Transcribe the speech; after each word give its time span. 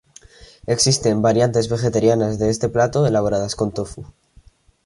Existen 0.65 1.21
variantes 1.21 1.69
vegetarianas 1.69 2.39
de 2.39 2.49
este 2.49 2.69
plato 2.69 3.05
elaboradas 3.05 3.55
con 3.55 3.71
tofu. 3.71 4.03